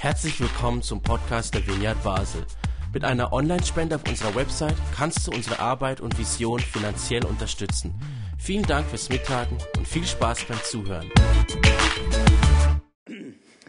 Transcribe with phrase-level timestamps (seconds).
[0.00, 2.44] Herzlich willkommen zum Podcast der Vineyard Basel.
[2.92, 7.94] Mit einer Online-Spende auf unserer Website kannst du unsere Arbeit und Vision finanziell unterstützen.
[8.38, 11.10] Vielen Dank fürs Mittagen und viel Spaß beim Zuhören.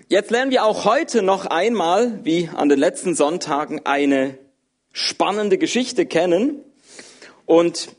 [0.07, 4.37] Jetzt lernen wir auch heute noch einmal, wie an den letzten Sonntagen, eine
[4.91, 6.63] spannende Geschichte kennen.
[7.45, 7.89] Und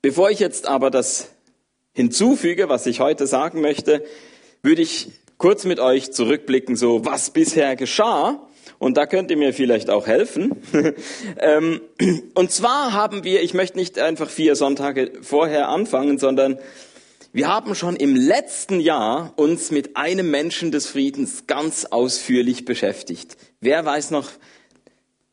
[0.00, 1.30] bevor ich jetzt aber das
[1.92, 4.04] hinzufüge, was ich heute sagen möchte,
[4.62, 8.46] würde ich kurz mit euch zurückblicken, so was bisher geschah.
[8.78, 10.54] Und da könnt ihr mir vielleicht auch helfen.
[11.42, 11.80] Ähm,
[12.34, 16.58] und zwar haben wir, ich möchte nicht einfach vier Sonntage vorher anfangen, sondern
[17.32, 23.36] wir haben schon im letzten Jahr uns mit einem Menschen des Friedens ganz ausführlich beschäftigt.
[23.60, 24.28] Wer weiß noch,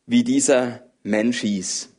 [0.06, 1.90] wie dieser Mensch hieß?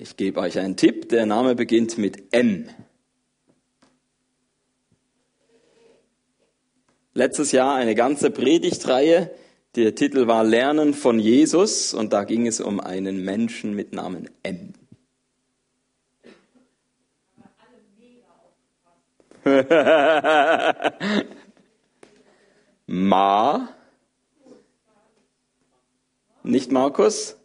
[0.00, 1.10] Ich gebe euch einen Tipp.
[1.10, 2.66] Der Name beginnt mit M.
[7.12, 9.30] Letztes Jahr eine ganze Predigtreihe.
[9.76, 14.30] Der Titel war Lernen von Jesus und da ging es um einen Menschen mit Namen
[14.42, 14.72] M.
[22.86, 23.68] Ma.
[26.44, 27.36] Nicht Markus?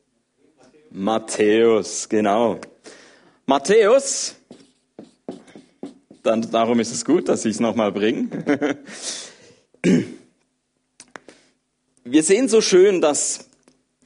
[0.89, 2.59] Matthäus, genau.
[3.45, 4.35] Matthäus,
[6.23, 8.77] dann, darum ist es gut, dass ich es nochmal bringe.
[12.03, 13.47] Wir sehen so schön, dass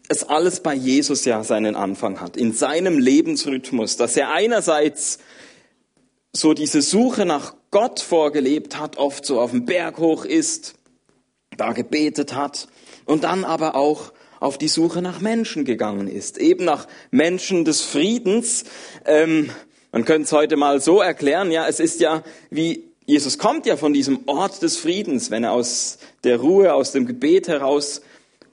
[0.08, 5.20] es alles bei Jesus ja seinen Anfang hat, in seinem Lebensrhythmus, dass er einerseits
[6.34, 10.76] so diese Suche nach Gott vorgelebt hat, oft so auf dem Berg hoch ist,
[11.58, 12.68] da gebetet hat
[13.06, 17.82] und dann aber auch auf die Suche nach Menschen gegangen ist, eben nach Menschen des
[17.82, 18.66] Friedens.
[19.06, 19.52] Ähm,
[19.94, 23.78] man könnte es heute mal so erklären, ja, es ist ja wie Jesus kommt ja
[23.78, 28.02] von diesem Ort des Friedens, wenn er aus der Ruhe, aus dem Gebet heraus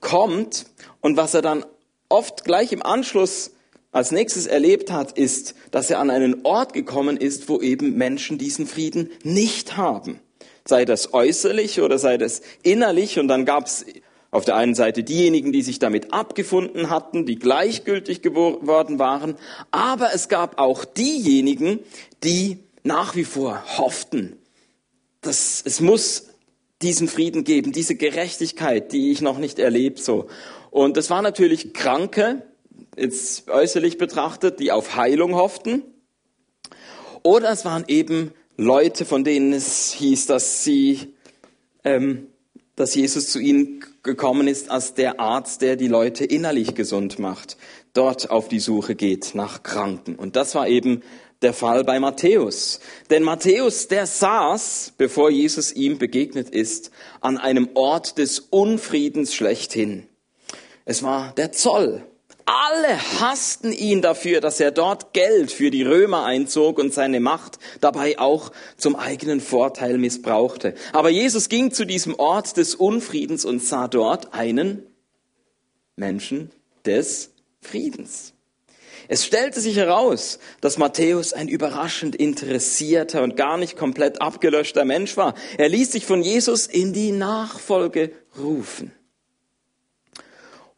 [0.01, 0.67] kommt.
[1.01, 1.65] Und was er dann
[2.09, 3.53] oft gleich im Anschluss
[3.93, 8.37] als nächstes erlebt hat, ist, dass er an einen Ort gekommen ist, wo eben Menschen
[8.37, 10.19] diesen Frieden nicht haben.
[10.67, 13.19] Sei das äußerlich oder sei das innerlich.
[13.19, 13.87] Und dann gab es
[14.31, 19.37] auf der einen Seite diejenigen, die sich damit abgefunden hatten, die gleichgültig geworden waren,
[19.71, 21.81] aber es gab auch diejenigen,
[22.25, 24.37] die nach wie vor hofften,
[25.21, 26.29] dass es muss
[26.83, 30.29] diesen Frieden geben, diese Gerechtigkeit, die ich noch nicht erlebt so.
[30.71, 32.43] Und das waren natürlich Kranke,
[32.97, 35.83] jetzt äußerlich betrachtet, die auf Heilung hofften.
[37.23, 41.15] Oder es waren eben Leute, von denen es hieß, dass sie,
[41.85, 42.28] ähm,
[42.79, 47.57] dass Jesus zu ihnen gekommen ist als der Arzt, der die Leute innerlich gesund macht,
[47.93, 50.15] dort auf die Suche geht nach Kranken.
[50.15, 51.03] Und das war eben
[51.43, 52.81] der Fall bei Matthäus.
[53.11, 56.91] Denn Matthäus, der saß, bevor Jesus ihm begegnet ist,
[57.21, 60.07] an einem Ort des Unfriedens schlechthin.
[60.85, 62.05] Es war der Zoll.
[62.51, 67.59] Alle hassten ihn dafür, dass er dort Geld für die Römer einzog und seine Macht
[67.83, 70.73] dabei auch zum eigenen Vorteil missbrauchte.
[70.95, 74.87] Aber Jesus ging zu diesem Ort des Unfriedens und sah dort einen
[75.97, 76.51] Menschen
[76.87, 78.33] des Friedens.
[79.09, 85.19] Es stellte sich heraus, dass Matthäus ein überraschend interessierter und gar nicht komplett abgelöschter Mensch
[85.19, 85.35] war.
[85.59, 88.93] Er ließ sich von Jesus in die Nachfolge rufen.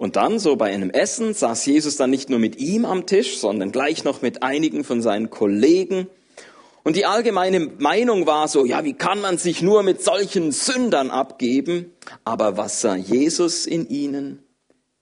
[0.00, 3.36] Und dann, so bei einem Essen, saß Jesus dann nicht nur mit ihm am Tisch,
[3.36, 6.06] sondern gleich noch mit einigen von seinen Kollegen.
[6.82, 11.10] Und die allgemeine Meinung war so, ja, wie kann man sich nur mit solchen Sündern
[11.10, 11.92] abgeben?
[12.24, 14.42] Aber was sah Jesus in ihnen?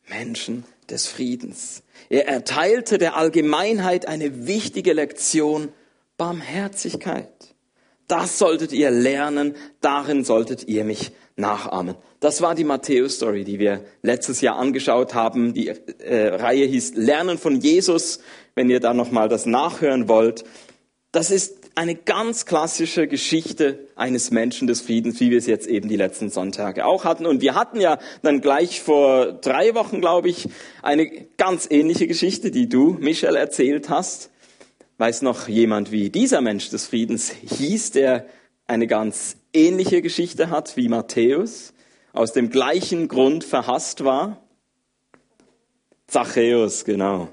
[0.09, 1.84] Menschen des Friedens.
[2.09, 5.69] Er erteilte der Allgemeinheit eine wichtige Lektion
[6.16, 7.54] Barmherzigkeit.
[8.09, 11.95] Das solltet ihr lernen, darin solltet ihr mich nachahmen.
[12.21, 15.55] Das war die Matthäus-Story, die wir letztes Jahr angeschaut haben.
[15.55, 18.21] Die äh, Reihe hieß Lernen von Jesus.
[18.55, 20.45] Wenn ihr da nochmal das nachhören wollt,
[21.13, 25.89] das ist eine ganz klassische Geschichte eines Menschen des Friedens, wie wir es jetzt eben
[25.89, 27.25] die letzten Sonntage auch hatten.
[27.25, 30.49] Und wir hatten ja dann gleich vor drei Wochen, glaube ich,
[30.83, 34.31] eine ganz ähnliche Geschichte, die du, Michel, erzählt hast.
[34.98, 38.27] Weiß noch jemand, wie dieser Mensch des Friedens hieß, der
[38.66, 41.72] eine ganz ähnliche Geschichte hat wie Matthäus?
[42.18, 44.42] aus dem gleichen Grund verhasst war?
[46.09, 47.28] Zachäus, genau.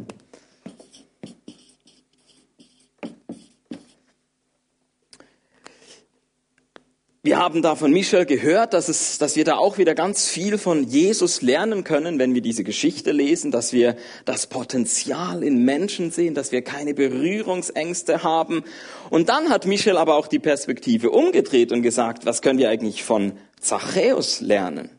[7.25, 10.59] Wir haben da von Michel gehört, dass, es, dass wir da auch wieder ganz viel
[10.59, 13.95] von Jesus lernen können, wenn wir diese Geschichte lesen, dass wir
[14.25, 18.63] das Potenzial in Menschen sehen, dass wir keine Berührungsängste haben.
[19.09, 23.03] Und dann hat Michel aber auch die Perspektive umgedreht und gesagt, was können wir eigentlich
[23.03, 24.91] von Zachäus lernen?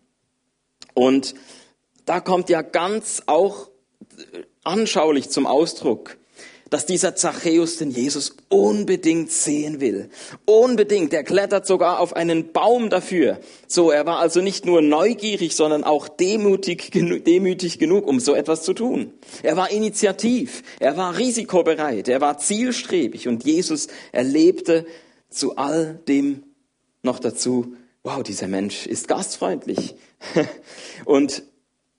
[0.95, 1.37] Und
[2.07, 3.71] da kommt ja ganz auch
[4.65, 6.17] anschaulich zum Ausdruck,
[6.71, 10.11] dass dieser Zachäus den Jesus unbedingt sehen will.
[10.45, 11.13] Unbedingt.
[11.13, 13.39] Er klettert sogar auf einen Baum dafür.
[13.69, 18.63] So, er war also nicht nur neugierig, sondern auch demütig, demütig genug, um so etwas
[18.63, 19.13] zu tun.
[19.43, 20.63] Er war initiativ.
[20.81, 22.09] Er war risikobereit.
[22.09, 23.29] Er war zielstrebig.
[23.29, 24.87] Und Jesus erlebte
[25.29, 26.43] zu all dem
[27.03, 29.95] noch dazu, wow, dieser Mensch ist gastfreundlich.
[31.05, 31.45] Und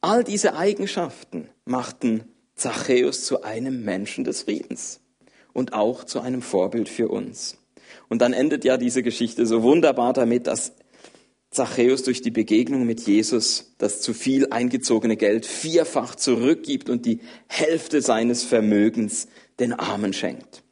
[0.01, 2.25] all diese Eigenschaften machten
[2.57, 4.99] Zachäus zu einem Menschen des Friedens
[5.53, 7.57] und auch zu einem Vorbild für uns.
[8.09, 10.73] Und dann endet ja diese Geschichte so wunderbar damit, dass
[11.49, 17.21] Zachäus durch die Begegnung mit Jesus das zu viel eingezogene Geld vierfach zurückgibt und die
[17.47, 19.27] Hälfte seines Vermögens
[19.59, 20.63] den Armen schenkt.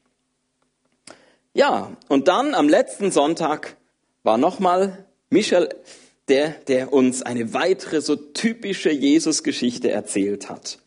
[1.54, 3.78] Ja, und dann am letzten Sonntag
[4.24, 5.70] war nochmal Michel
[6.28, 10.80] der, der uns eine weitere so typische Jesus-Geschichte erzählt hat.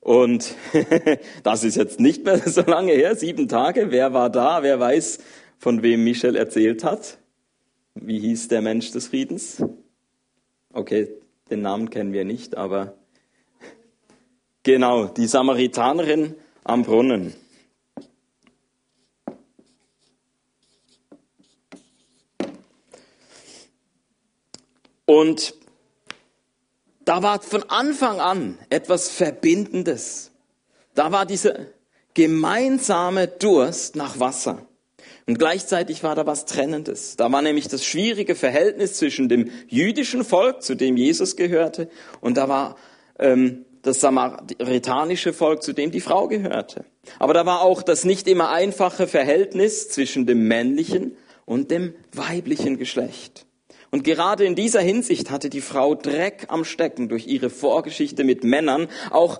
[0.00, 0.54] Und
[1.42, 3.90] das ist jetzt nicht mehr so lange her, sieben Tage.
[3.90, 4.62] Wer war da?
[4.62, 5.18] Wer weiß,
[5.58, 7.18] von wem Michel erzählt hat?
[7.94, 9.62] Wie hieß der Mensch des Friedens?
[10.72, 11.08] Okay,
[11.50, 12.94] den Namen kennen wir nicht, aber
[14.62, 17.34] genau, die Samaritanerin am Brunnen.
[25.04, 25.59] Und
[27.10, 30.30] da war von Anfang an etwas Verbindendes.
[30.94, 31.56] Da war dieser
[32.14, 34.64] gemeinsame Durst nach Wasser.
[35.26, 37.16] Und gleichzeitig war da was Trennendes.
[37.16, 41.88] Da war nämlich das schwierige Verhältnis zwischen dem jüdischen Volk, zu dem Jesus gehörte,
[42.20, 42.76] und da war
[43.18, 46.84] ähm, das samaritanische Volk, zu dem die Frau gehörte.
[47.18, 52.78] Aber da war auch das nicht immer einfache Verhältnis zwischen dem männlichen und dem weiblichen
[52.78, 53.46] Geschlecht.
[53.90, 58.44] Und gerade in dieser Hinsicht hatte die Frau Dreck am Stecken durch ihre Vorgeschichte mit
[58.44, 58.88] Männern.
[59.10, 59.38] Auch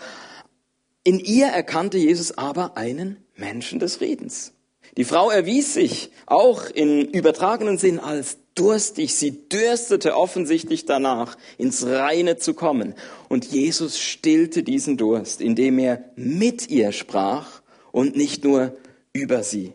[1.05, 4.53] in ihr erkannte Jesus aber einen Menschen des Friedens.
[4.97, 9.15] Die Frau erwies sich auch in übertragenen Sinn als durstig.
[9.15, 12.95] Sie dürstete offensichtlich danach, ins Reine zu kommen.
[13.29, 17.63] Und Jesus stillte diesen Durst, indem er mit ihr sprach
[17.93, 18.77] und nicht nur
[19.13, 19.75] über sie.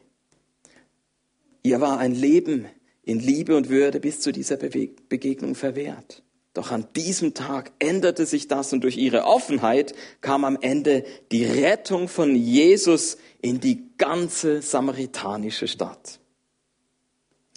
[1.64, 2.68] Ihr war ein Leben
[3.06, 6.24] in Liebe und Würde bis zu dieser Begegnung verwehrt.
[6.54, 11.46] Doch an diesem Tag änderte sich das und durch ihre Offenheit kam am Ende die
[11.46, 16.20] Rettung von Jesus in die ganze samaritanische Stadt.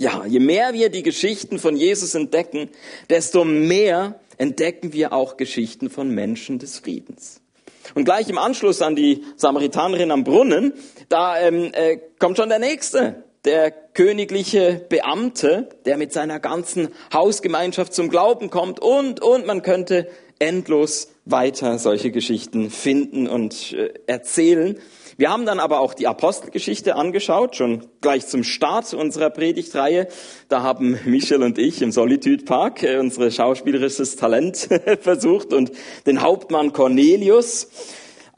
[0.01, 2.71] Ja, je mehr wir die Geschichten von Jesus entdecken,
[3.09, 7.41] desto mehr entdecken wir auch Geschichten von Menschen des Friedens.
[7.95, 10.73] Und gleich im Anschluss an die Samaritanerin am Brunnen,
[11.09, 17.95] da ähm, äh, kommt schon der nächste der königliche Beamte, der mit seiner ganzen Hausgemeinschaft
[17.95, 20.07] zum Glauben kommt und, und man könnte
[20.39, 24.79] endlos weiter solche Geschichten finden und äh, erzählen.
[25.17, 30.09] Wir haben dann aber auch die Apostelgeschichte angeschaut, schon gleich zum Start unserer Predigtreihe.
[30.51, 34.69] Da haben Michel und ich im Solitude Park äh, unsere schauspielerisches Talent
[35.01, 35.73] versucht und
[36.07, 37.69] den Hauptmann Cornelius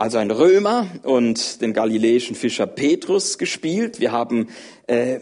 [0.01, 4.01] also ein Römer und den galiläischen Fischer Petrus gespielt.
[4.01, 4.49] Wir haben
[4.91, 5.21] äh,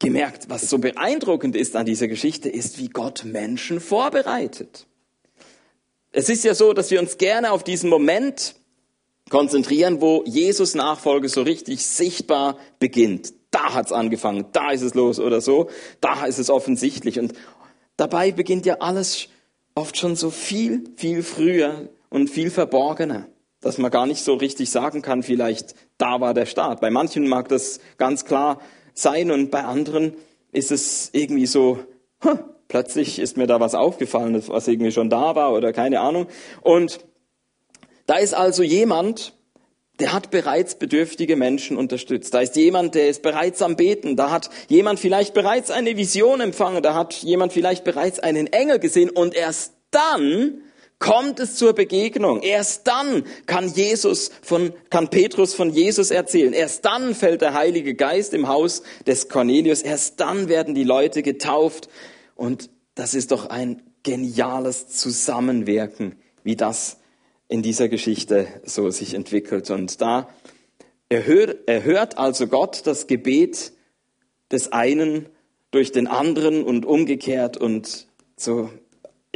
[0.00, 4.86] gemerkt, was so beeindruckend ist an dieser Geschichte, ist, wie Gott Menschen vorbereitet.
[6.10, 8.56] Es ist ja so, dass wir uns gerne auf diesen Moment
[9.30, 13.32] konzentrieren, wo Jesus Nachfolge so richtig sichtbar beginnt.
[13.50, 17.18] Da hat's angefangen, da ist es los oder so, da ist es offensichtlich.
[17.18, 17.32] Und
[17.96, 19.28] dabei beginnt ja alles
[19.74, 23.28] oft schon so viel, viel früher und viel verborgener
[23.60, 26.80] dass man gar nicht so richtig sagen kann, vielleicht da war der Start.
[26.80, 28.60] Bei manchen mag das ganz klar
[28.96, 30.14] sein und bei anderen
[30.52, 31.78] ist es irgendwie so,
[32.24, 32.38] huh,
[32.68, 36.26] plötzlich ist mir da was aufgefallen, was irgendwie schon da war oder keine Ahnung.
[36.62, 37.00] Und
[38.06, 39.34] da ist also jemand,
[39.98, 42.34] der hat bereits bedürftige Menschen unterstützt.
[42.34, 44.16] Da ist jemand, der ist bereits am Beten.
[44.16, 46.82] Da hat jemand vielleicht bereits eine Vision empfangen.
[46.82, 49.10] Da hat jemand vielleicht bereits einen Engel gesehen.
[49.10, 50.60] Und erst dann
[50.98, 52.42] kommt es zur Begegnung.
[52.42, 56.52] Erst dann kann Jesus von, kann Petrus von Jesus erzählen.
[56.52, 59.82] Erst dann fällt der Heilige Geist im Haus des Cornelius.
[59.82, 61.88] Erst dann werden die Leute getauft.
[62.34, 66.98] Und das ist doch ein geniales Zusammenwirken, wie das
[67.48, 69.70] in dieser Geschichte so sich entwickelt.
[69.70, 70.28] Und da
[71.08, 73.72] erhört, erhört also Gott das Gebet
[74.50, 75.28] des einen
[75.70, 78.70] durch den anderen und umgekehrt und so.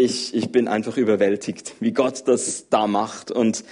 [0.02, 3.30] Ich, ich bin einfach überwältigt, wie Gott das da macht.
[3.30, 3.64] Und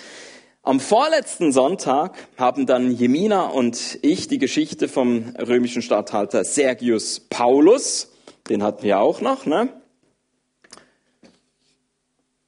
[0.62, 8.12] am vorletzten Sonntag haben dann Jemina und ich die Geschichte vom römischen Statthalter Sergius Paulus,
[8.50, 9.70] den hatten wir auch noch, ne?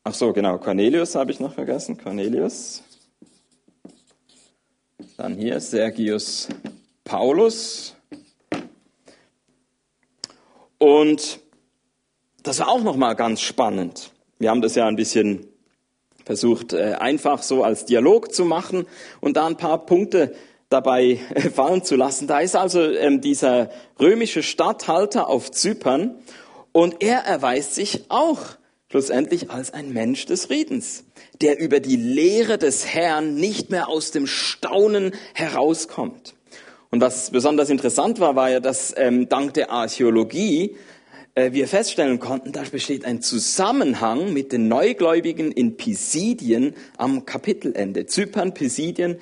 [0.05, 2.83] Ach so, genau, Cornelius habe ich noch vergessen, Cornelius.
[5.17, 6.49] Dann hier Sergius
[7.03, 7.95] Paulus.
[10.77, 11.41] Und
[12.43, 14.11] das war auch noch mal ganz spannend.
[14.39, 15.47] Wir haben das ja ein bisschen
[16.25, 18.87] versucht, äh, einfach so als Dialog zu machen
[19.21, 20.35] und da ein paar Punkte
[20.69, 22.27] dabei äh, fallen zu lassen.
[22.27, 26.17] Da ist also ähm, dieser römische Statthalter auf Zypern
[26.73, 28.41] und er erweist sich auch
[28.91, 31.05] schlussendlich als ein Mensch des Friedens,
[31.41, 36.35] der über die Lehre des Herrn nicht mehr aus dem Staunen herauskommt.
[36.91, 40.77] Und was besonders interessant war, war ja, dass ähm, dank der Archäologie
[41.35, 48.07] wir feststellen konnten, da besteht ein Zusammenhang mit den Neugläubigen in Pisidien am Kapitelende.
[48.07, 49.19] Zypern, Pisidien,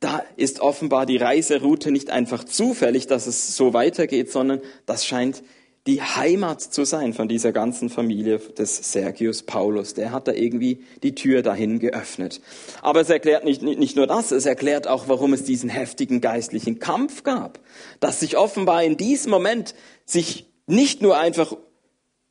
[0.00, 5.42] da ist offenbar die Reiseroute nicht einfach zufällig, dass es so weitergeht, sondern das scheint
[5.86, 9.92] die Heimat zu sein von dieser ganzen Familie des Sergius Paulus.
[9.92, 12.40] Der hat da irgendwie die Tür dahin geöffnet.
[12.80, 16.78] Aber es erklärt nicht, nicht nur das, es erklärt auch, warum es diesen heftigen geistlichen
[16.78, 17.60] Kampf gab.
[18.00, 19.74] Dass sich offenbar in diesem Moment
[20.06, 21.56] sich nicht nur einfach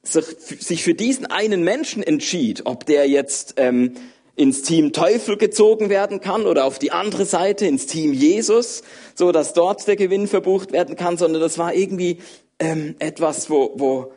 [0.04, 3.94] sich für diesen einen Menschen entschied, ob der jetzt ähm,
[4.36, 8.84] ins Team Teufel gezogen werden kann oder auf die andere Seite ins Team Jesus,
[9.16, 12.18] so dass dort der Gewinn verbucht werden kann, sondern das war irgendwie
[12.60, 14.12] ähm, etwas, wo, wo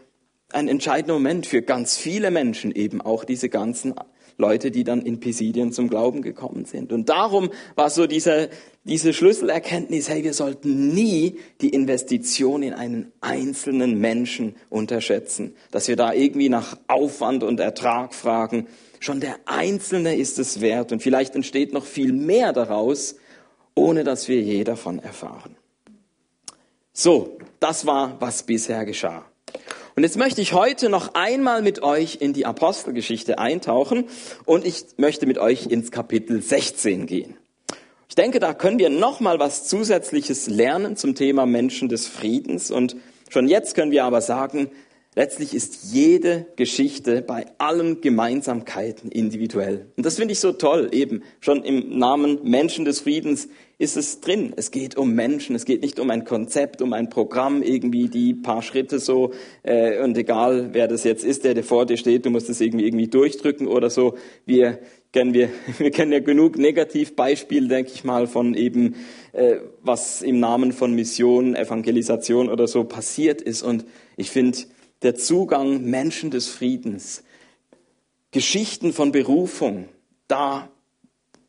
[0.51, 3.95] ein entscheidender Moment für ganz viele Menschen eben auch diese ganzen
[4.39, 6.93] Leute, die dann in Pisidien zum Glauben gekommen sind.
[6.93, 8.51] Und darum war so diese,
[8.85, 15.97] diese Schlüsselerkenntnis, hey, wir sollten nie die Investition in einen einzelnen Menschen unterschätzen, dass wir
[15.97, 18.67] da irgendwie nach Aufwand und Ertrag fragen.
[19.01, 23.17] Schon der Einzelne ist es wert und vielleicht entsteht noch viel mehr daraus,
[23.75, 25.57] ohne dass wir je davon erfahren.
[26.93, 29.25] So, das war, was bisher geschah.
[29.99, 34.05] Und jetzt möchte ich heute noch einmal mit euch in die Apostelgeschichte eintauchen
[34.45, 37.39] und ich möchte mit euch ins Kapitel 16 gehen.
[38.11, 42.71] Ich denke, da können wir noch mal was Zusätzliches lernen zum Thema Menschen des Friedens
[42.71, 42.95] und
[43.31, 44.71] schon jetzt können wir aber sagen,
[45.15, 49.87] letztlich ist jede Geschichte bei allen Gemeinsamkeiten individuell.
[49.97, 54.21] Und das finde ich so toll, eben schon im Namen Menschen des Friedens ist es
[54.21, 54.55] drin.
[54.57, 58.33] Es geht um Menschen, es geht nicht um ein Konzept, um ein Programm, irgendwie die
[58.33, 62.25] paar Schritte so äh, und egal wer das jetzt ist, der, der vor dir steht,
[62.25, 64.17] du musst es irgendwie irgendwie durchdrücken oder so.
[64.47, 64.79] Wir
[65.13, 68.95] kennen wir, wir kennen ja genug Negativbeispiele, denke ich mal, von eben
[69.33, 73.63] äh, was im Namen von Mission, Evangelisation oder so passiert ist.
[73.63, 73.85] Und
[74.17, 74.59] ich finde
[75.03, 77.25] der Zugang Menschen des Friedens,
[78.31, 79.89] Geschichten von Berufung,
[80.29, 80.71] da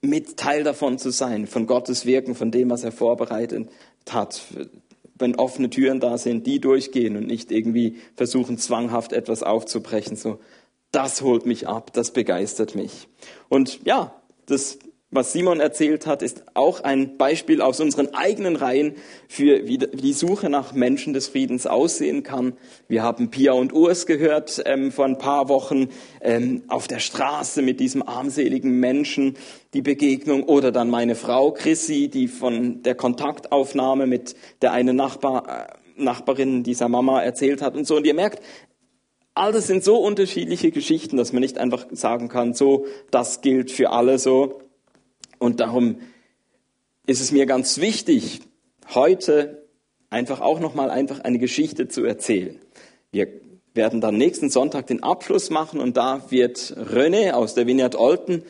[0.02, 3.70] mit Teil davon zu sein, von Gottes Wirken, von dem, was er vorbereitet
[4.10, 4.42] hat.
[5.16, 10.16] Wenn offene Türen da sind, die durchgehen und nicht irgendwie versuchen, zwanghaft etwas aufzubrechen.
[10.16, 10.40] So,
[10.92, 13.08] das holt mich ab, das begeistert mich.
[13.50, 14.78] Und ja, das
[15.10, 18.96] was Simon erzählt hat, ist auch ein Beispiel aus unseren eigenen Reihen
[19.30, 22.58] für wie die Suche nach Menschen des Friedens aussehen kann.
[22.90, 25.88] Wir haben Pia und Urs gehört ähm, vor ein paar Wochen
[26.20, 29.38] ähm, auf der Straße mit diesem armseligen Menschen
[29.74, 35.70] die Begegnung oder dann meine Frau Chrissy, die von der Kontaktaufnahme mit der einen Nachbar,
[35.70, 37.96] äh, Nachbarin dieser Mama erzählt hat und so.
[37.96, 38.44] Und ihr merkt,
[39.36, 43.72] all das sind so unterschiedliche Geschichten, dass man nicht einfach sagen kann, so, das gilt
[43.72, 44.60] für alle so.
[45.40, 45.98] Und darum
[47.06, 48.42] ist es mir ganz wichtig,
[48.94, 49.68] heute
[50.10, 52.60] einfach auch nochmal einfach eine Geschichte zu erzählen.
[53.12, 53.28] Wir
[53.74, 58.44] werden dann nächsten Sonntag den Abschluss machen und da wird René aus der Vineyard Olten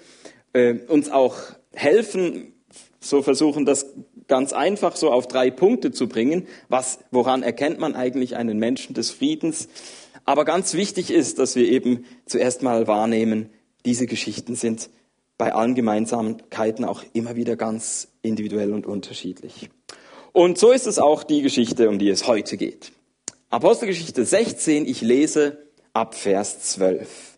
[0.53, 1.35] äh, uns auch
[1.73, 2.53] helfen,
[2.99, 3.85] so versuchen das
[4.27, 6.47] ganz einfach so auf drei Punkte zu bringen.
[6.69, 9.69] Was, woran erkennt man eigentlich einen Menschen des Friedens?
[10.25, 13.49] Aber ganz wichtig ist, dass wir eben zuerst mal wahrnehmen,
[13.85, 14.89] diese Geschichten sind
[15.37, 19.69] bei allen Gemeinsamkeiten auch immer wieder ganz individuell und unterschiedlich.
[20.33, 22.91] Und so ist es auch die Geschichte, um die es heute geht.
[23.49, 27.37] Apostelgeschichte 16, ich lese ab Vers 12.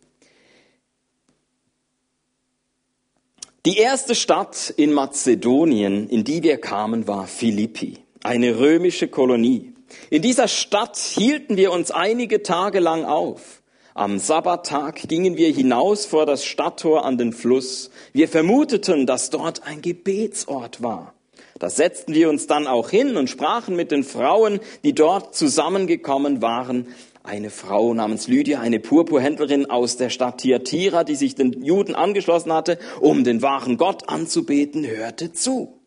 [3.66, 9.74] Die erste Stadt in Mazedonien, in die wir kamen, war Philippi, eine römische Kolonie.
[10.10, 13.59] In dieser Stadt hielten wir uns einige Tage lang auf.
[14.00, 17.90] Am Sabbattag gingen wir hinaus vor das Stadttor an den Fluss.
[18.14, 21.14] Wir vermuteten, dass dort ein Gebetsort war.
[21.60, 26.42] Da setzten wir uns dann auch hin und sprachen mit den Frauen, die dort zusammengekommen
[26.42, 26.88] waren.
[27.24, 32.54] Eine Frau namens Lydia, eine Purpurhändlerin aus der Stadt Thyatira, die sich den Juden angeschlossen
[32.54, 35.78] hatte, um den wahren Gott anzubeten, hörte zu.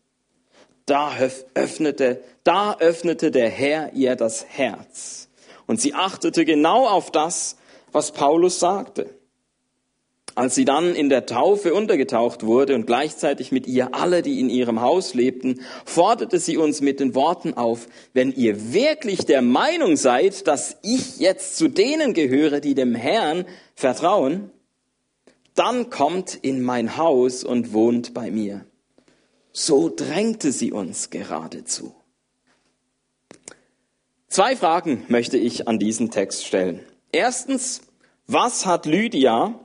[0.84, 1.12] Da
[1.54, 5.30] öffnete, da öffnete der Herr ihr das Herz.
[5.66, 7.56] Und sie achtete genau auf das,
[7.92, 9.10] was Paulus sagte.
[10.34, 14.48] Als sie dann in der Taufe untergetaucht wurde und gleichzeitig mit ihr alle, die in
[14.48, 19.96] ihrem Haus lebten, forderte sie uns mit den Worten auf, wenn ihr wirklich der Meinung
[19.96, 23.44] seid, dass ich jetzt zu denen gehöre, die dem Herrn
[23.74, 24.50] vertrauen,
[25.54, 28.64] dann kommt in mein Haus und wohnt bei mir.
[29.52, 31.94] So drängte sie uns geradezu.
[34.28, 36.80] Zwei Fragen möchte ich an diesen Text stellen.
[37.12, 37.82] Erstens,
[38.26, 39.60] was hat Lydia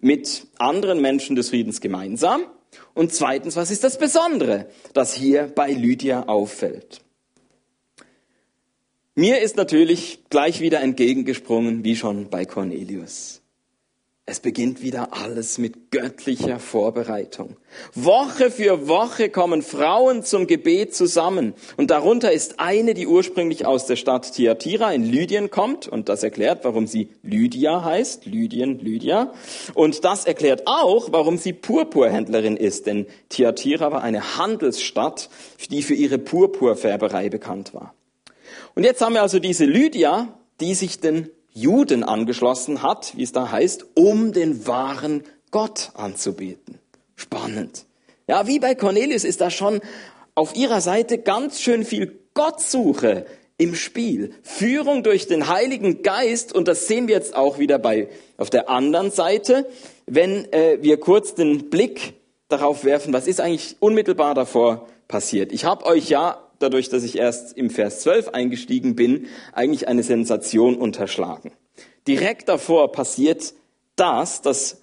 [0.00, 2.42] mit anderen Menschen des Friedens gemeinsam?
[2.94, 7.00] Und zweitens, was ist das Besondere, das hier bei Lydia auffällt?
[9.14, 13.42] Mir ist natürlich gleich wieder entgegengesprungen, wie schon bei Cornelius.
[14.30, 17.56] Es beginnt wieder alles mit göttlicher Vorbereitung.
[17.96, 21.52] Woche für Woche kommen Frauen zum Gebet zusammen.
[21.76, 25.88] Und darunter ist eine, die ursprünglich aus der Stadt Thyatira in Lydien kommt.
[25.88, 28.24] Und das erklärt, warum sie Lydia heißt.
[28.24, 29.32] Lydien, Lydia.
[29.74, 32.86] Und das erklärt auch, warum sie Purpurhändlerin ist.
[32.86, 35.28] Denn Thyatira war eine Handelsstadt,
[35.72, 37.94] die für ihre Purpurfärberei bekannt war.
[38.76, 43.32] Und jetzt haben wir also diese Lydia, die sich den Juden angeschlossen hat, wie es
[43.32, 46.78] da heißt, um den wahren Gott anzubeten.
[47.16, 47.86] Spannend.
[48.26, 49.80] Ja, wie bei Cornelius ist da schon
[50.34, 53.26] auf ihrer Seite ganz schön viel Gottsuche
[53.58, 54.32] im Spiel.
[54.42, 58.70] Führung durch den Heiligen Geist, und das sehen wir jetzt auch wieder bei, auf der
[58.70, 59.68] anderen Seite,
[60.06, 62.14] wenn äh, wir kurz den Blick
[62.48, 65.52] darauf werfen, was ist eigentlich unmittelbar davor passiert.
[65.52, 70.04] Ich habe euch ja dadurch, dass ich erst im Vers 12 eingestiegen bin, eigentlich eine
[70.04, 71.52] Sensation unterschlagen.
[72.06, 73.54] Direkt davor passiert
[73.96, 74.80] das, dass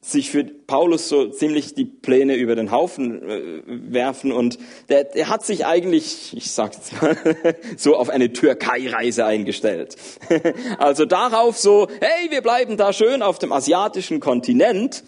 [0.00, 4.58] sich für Paulus so ziemlich die Pläne über den Haufen äh, werfen und
[4.90, 7.16] der, der hat sich eigentlich, ich sag jetzt mal,
[7.78, 9.96] so auf eine Türkei-Reise eingestellt.
[10.78, 15.04] also darauf so, hey, wir bleiben da schön auf dem asiatischen Kontinent.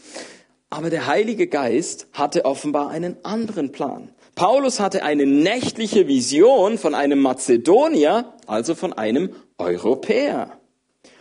[0.68, 4.10] Aber der Heilige Geist hatte offenbar einen anderen Plan.
[4.36, 10.60] Paulus hatte eine nächtliche Vision von einem Mazedonier, also von einem Europäer.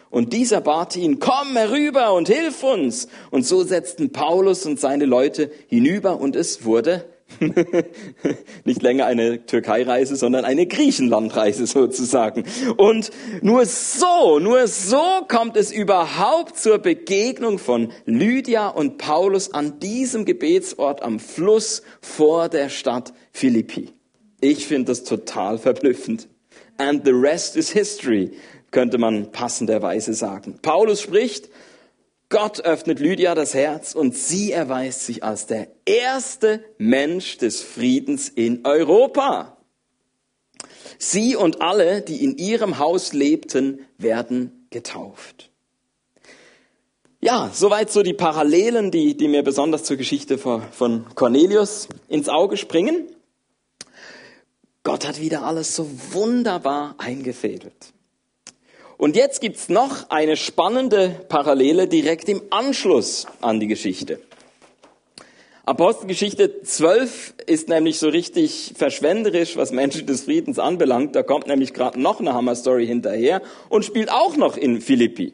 [0.10, 3.08] Und dieser bat ihn, komm herüber und hilf uns.
[3.32, 7.06] Und so setzten Paulus und seine Leute hinüber und es wurde
[8.66, 12.46] Nicht länger eine Türkei-Reise, sondern eine Griechenland-Reise sozusagen.
[12.78, 13.12] Und
[13.42, 20.26] nur so, nur so kommt es überhaupt zur Begegnung von Lydia und Paulus an diesem
[20.26, 23.90] Gebetsort am Fluss vor der Stadt Philippi.
[24.42, 26.28] Ich finde das total verblüffend.
[26.78, 28.32] And the rest is history,
[28.72, 30.60] könnte man passenderweise sagen.
[30.62, 31.50] Paulus spricht,
[32.36, 38.28] Gott öffnet Lydia das Herz und sie erweist sich als der erste Mensch des Friedens
[38.28, 39.56] in Europa.
[40.98, 45.50] Sie und alle, die in ihrem Haus lebten, werden getauft.
[47.22, 52.58] Ja, soweit so die Parallelen, die, die mir besonders zur Geschichte von Cornelius ins Auge
[52.58, 53.08] springen.
[54.84, 57.94] Gott hat wieder alles so wunderbar eingefädelt.
[58.98, 64.20] Und jetzt gibt's noch eine spannende Parallele direkt im Anschluss an die Geschichte.
[65.66, 71.16] Apostelgeschichte 12 ist nämlich so richtig verschwenderisch, was Menschen des Friedens anbelangt.
[71.16, 75.34] Da kommt nämlich gerade noch eine Hammer-Story hinterher und spielt auch noch in Philippi.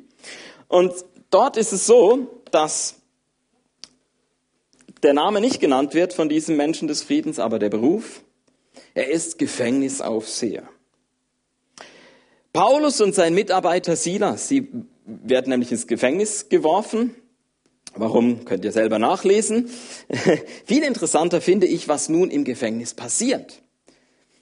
[0.70, 0.94] Und
[1.32, 2.96] dort ist es so, dass
[5.04, 8.22] der Name nicht genannt wird von diesem Menschen des Friedens, aber der Beruf.
[8.94, 10.64] Er ist Gefängnisaufseher.
[12.54, 14.68] Paulus und sein Mitarbeiter Silas, sie
[15.06, 17.16] werden nämlich ins Gefängnis geworfen.
[17.94, 19.70] Warum, könnt ihr selber nachlesen.
[20.66, 23.62] Viel interessanter finde ich, was nun im Gefängnis passiert.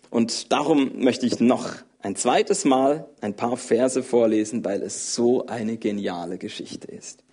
[0.09, 1.69] Und darum möchte ich noch
[2.01, 7.23] ein zweites Mal ein paar Verse vorlesen, weil es so eine geniale Geschichte ist.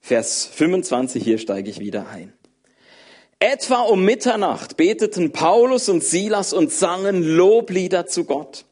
[0.00, 2.32] Vers 25, hier steige ich wieder ein.
[3.38, 8.64] Etwa um Mitternacht beteten Paulus und Silas und sangen Loblieder zu Gott.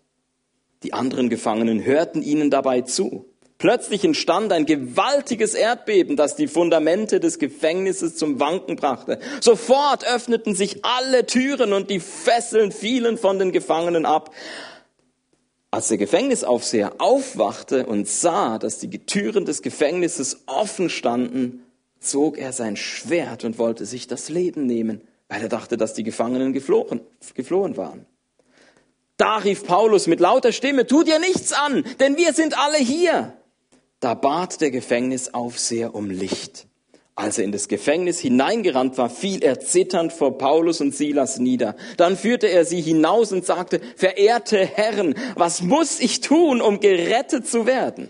[0.83, 3.27] Die anderen Gefangenen hörten ihnen dabei zu.
[3.59, 9.21] Plötzlich entstand ein gewaltiges Erdbeben, das die Fundamente des Gefängnisses zum Wanken brachte.
[9.40, 14.35] Sofort öffneten sich alle Türen und die Fesseln fielen von den Gefangenen ab.
[15.71, 21.62] Als der Gefängnisaufseher aufwachte und sah, dass die Türen des Gefängnisses offen standen,
[22.01, 25.03] zog er sein Schwert und wollte sich das Leben nehmen.
[25.33, 27.01] weil er dachte, dass die Gefangenen geflohen,
[27.33, 28.05] geflohen waren.
[29.23, 33.33] Da rief Paulus mit lauter Stimme, tu dir nichts an, denn wir sind alle hier.
[34.01, 36.67] Da bat der Gefängnisaufseher um Licht.
[37.15, 41.77] Als er in das Gefängnis hineingerannt war, fiel er zitternd vor Paulus und Silas nieder.
[41.99, 47.47] Dann führte er sie hinaus und sagte, verehrte Herren, was muss ich tun, um gerettet
[47.47, 48.09] zu werden?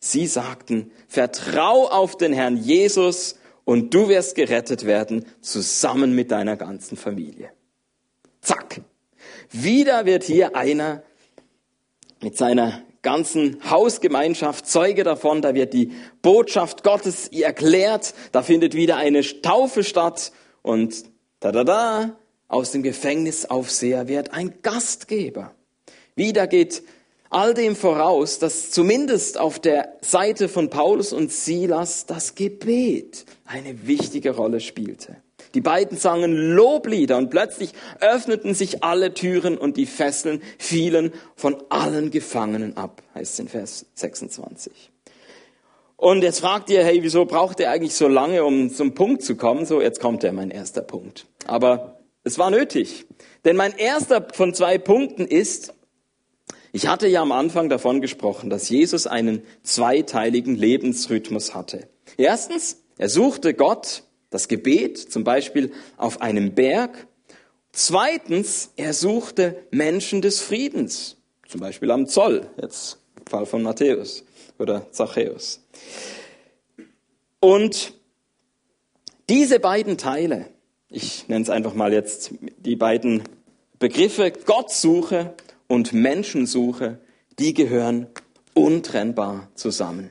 [0.00, 6.56] Sie sagten, vertrau auf den Herrn Jesus und du wirst gerettet werden, zusammen mit deiner
[6.56, 7.52] ganzen Familie.
[8.40, 8.80] Zack.
[9.50, 11.02] Wieder wird hier einer
[12.20, 18.96] mit seiner ganzen Hausgemeinschaft Zeuge davon, da wird die Botschaft Gottes erklärt, da findet wieder
[18.96, 20.32] eine Taufe statt
[20.62, 21.04] und
[21.40, 25.54] da da da, aus dem Gefängnisaufseher wird ein Gastgeber.
[26.16, 26.82] Wieder geht
[27.30, 33.86] all dem voraus, dass zumindest auf der Seite von Paulus und Silas das Gebet eine
[33.86, 35.16] wichtige Rolle spielte.
[35.54, 41.56] Die beiden sangen Loblieder und plötzlich öffneten sich alle Türen und die Fesseln fielen von
[41.68, 44.90] allen Gefangenen ab, heißt es in Vers 26.
[45.96, 49.36] Und jetzt fragt ihr, hey, wieso braucht ihr eigentlich so lange, um zum Punkt zu
[49.36, 49.66] kommen?
[49.66, 51.26] So, jetzt kommt ja mein erster Punkt.
[51.46, 53.06] Aber es war nötig.
[53.44, 55.74] Denn mein erster von zwei Punkten ist,
[56.72, 61.88] ich hatte ja am Anfang davon gesprochen, dass Jesus einen zweiteiligen Lebensrhythmus hatte.
[62.16, 67.06] Erstens, er suchte Gott das Gebet, zum Beispiel auf einem Berg.
[67.72, 74.24] Zweitens, er suchte Menschen des Friedens, zum Beispiel am Zoll, jetzt Fall von Matthäus
[74.58, 75.60] oder Zachäus.
[77.40, 77.94] Und
[79.28, 80.46] diese beiden Teile,
[80.88, 83.22] ich nenne es einfach mal jetzt die beiden
[83.78, 85.34] Begriffe Gottsuche
[85.68, 86.98] und Menschensuche,
[87.38, 88.08] die gehören
[88.54, 90.10] untrennbar zusammen.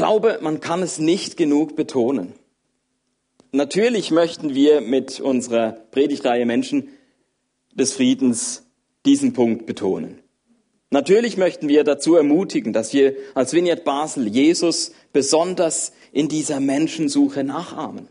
[0.00, 2.32] Glaube, man kann es nicht genug betonen.
[3.52, 6.88] Natürlich möchten wir mit unserer Predigtreihe Menschen
[7.74, 8.64] des Friedens
[9.04, 10.22] diesen Punkt betonen.
[10.88, 17.44] Natürlich möchten wir dazu ermutigen, dass wir als Vignette Basel Jesus besonders in dieser Menschensuche
[17.44, 18.08] nachahmen.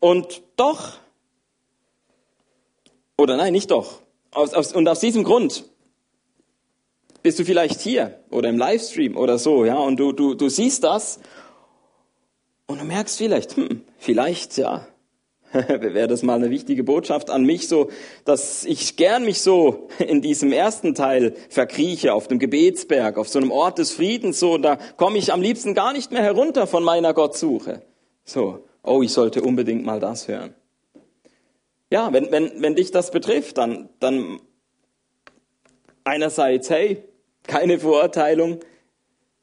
[0.00, 0.98] Und doch,
[3.16, 5.64] oder nein, nicht doch, aus, aus, und aus diesem Grund
[7.26, 10.84] bist du vielleicht hier oder im Livestream oder so, ja, und du, du, du siehst
[10.84, 11.18] das
[12.66, 14.86] und du merkst vielleicht, hm, vielleicht, ja,
[15.52, 17.90] wäre das mal eine wichtige Botschaft an mich, so,
[18.24, 23.40] dass ich gern mich so in diesem ersten Teil verkrieche, auf dem Gebetsberg, auf so
[23.40, 26.84] einem Ort des Friedens, so, da komme ich am liebsten gar nicht mehr herunter von
[26.84, 27.82] meiner Gottsuche.
[28.24, 30.54] So, oh, ich sollte unbedingt mal das hören.
[31.90, 34.38] Ja, wenn, wenn, wenn dich das betrifft, dann, dann
[36.06, 37.02] einerseits, hey,
[37.46, 38.60] keine Verurteilung.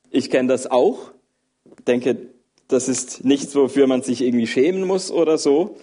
[0.10, 1.12] Ich kenne das auch.
[1.88, 2.30] Denke,
[2.68, 5.78] das ist nichts, wofür man sich irgendwie schämen muss oder so,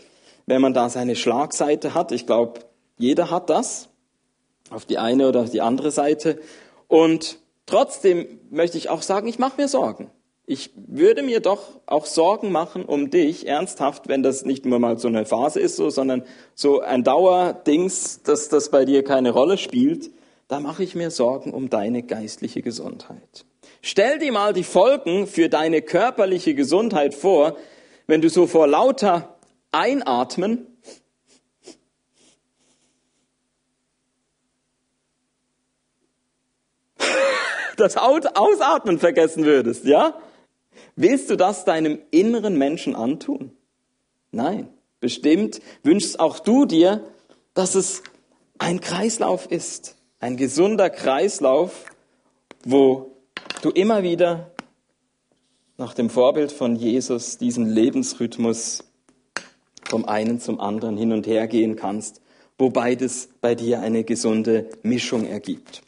[0.46, 2.12] wenn man da seine Schlagseite hat.
[2.12, 2.61] Ich glaube,
[2.98, 3.88] jeder hat das
[4.70, 6.38] auf die eine oder die andere Seite.
[6.88, 10.11] Und trotzdem möchte ich auch sagen, ich mache mir Sorgen.
[10.46, 14.98] Ich würde mir doch auch Sorgen machen um dich, ernsthaft, wenn das nicht nur mal
[14.98, 19.59] so eine Phase ist, so, sondern so ein Dauerdings, dass das bei dir keine Rolle
[19.59, 20.11] spielt
[20.50, 23.44] da mache ich mir Sorgen um deine geistliche Gesundheit.
[23.82, 27.56] Stell dir mal die Folgen für deine körperliche Gesundheit vor,
[28.08, 29.38] wenn du so vor lauter
[29.70, 30.66] Einatmen
[37.76, 40.20] das Ausatmen vergessen würdest, ja?
[40.96, 43.56] Willst du das deinem inneren Menschen antun?
[44.32, 47.04] Nein, bestimmt wünschst auch du dir,
[47.54, 48.02] dass es
[48.58, 51.87] ein Kreislauf ist, ein gesunder Kreislauf,
[52.64, 53.16] wo
[53.62, 54.50] du immer wieder
[55.78, 58.85] nach dem Vorbild von Jesus diesen Lebensrhythmus
[59.88, 62.20] vom einen zum anderen hin und her gehen kannst,
[62.59, 65.80] wo beides bei dir eine gesunde Mischung ergibt.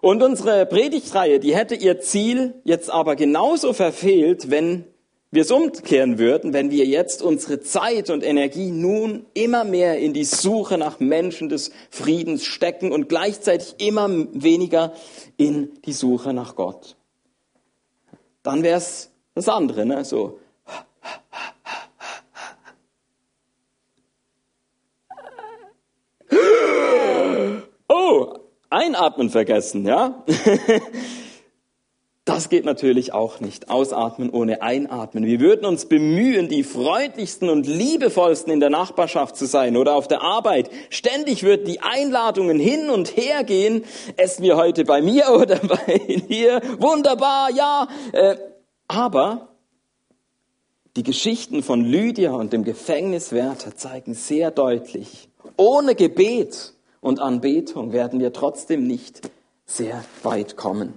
[0.00, 4.86] Und unsere Predigtreihe, die hätte ihr Ziel jetzt aber genauso verfehlt, wenn
[5.30, 10.12] wir es umkehren würden, wenn wir jetzt unsere Zeit und Energie nun immer mehr in
[10.12, 14.92] die Suche nach Menschen des Friedens stecken und gleichzeitig immer weniger
[15.36, 16.96] in die Suche nach Gott.
[18.42, 20.04] Dann wäre es das andere, ne?
[20.04, 20.38] so.
[28.70, 30.24] Einatmen vergessen, ja?
[32.40, 33.68] Das geht natürlich auch nicht.
[33.68, 35.26] Ausatmen ohne Einatmen.
[35.26, 40.08] Wir würden uns bemühen, die freundlichsten und liebevollsten in der Nachbarschaft zu sein oder auf
[40.08, 40.70] der Arbeit.
[40.88, 43.84] Ständig würden die Einladungen hin und her gehen.
[44.16, 45.98] Essen wir heute bei mir oder bei
[46.30, 46.62] dir?
[46.78, 47.88] Wunderbar, ja.
[48.12, 48.36] Äh,
[48.88, 49.48] aber
[50.96, 56.72] die Geschichten von Lydia und dem Gefängniswärter zeigen sehr deutlich, ohne Gebet
[57.02, 59.30] und Anbetung werden wir trotzdem nicht
[59.66, 60.94] sehr weit kommen.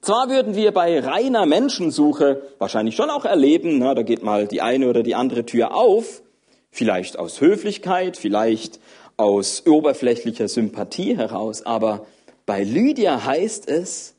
[0.00, 4.60] Zwar würden wir bei reiner Menschensuche wahrscheinlich schon auch erleben, na, da geht mal die
[4.60, 6.22] eine oder die andere Tür auf,
[6.70, 8.78] vielleicht aus Höflichkeit, vielleicht
[9.16, 12.06] aus oberflächlicher Sympathie heraus, aber
[12.46, 14.14] bei Lydia heißt es,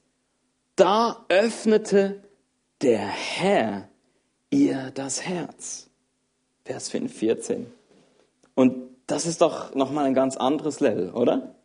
[0.76, 2.22] da öffnete
[2.82, 3.90] der Herr
[4.50, 5.90] ihr das Herz.
[6.66, 7.66] Vers 5, 14.
[8.54, 8.76] Und
[9.08, 11.56] das ist doch nochmal ein ganz anderes Level, oder?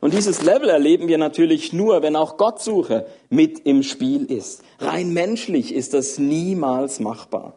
[0.00, 4.62] Und dieses Level erleben wir natürlich nur, wenn auch Gottsuche mit im Spiel ist.
[4.78, 7.54] Rein menschlich ist das niemals machbar.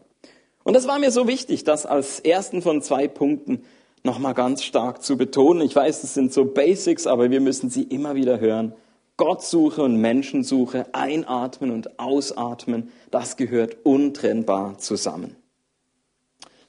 [0.64, 3.64] Und das war mir so wichtig, das als ersten von zwei Punkten
[4.04, 5.62] nochmal ganz stark zu betonen.
[5.62, 8.74] Ich weiß, das sind so Basics, aber wir müssen sie immer wieder hören.
[9.16, 15.36] Gottsuche und Menschensuche, einatmen und ausatmen, das gehört untrennbar zusammen.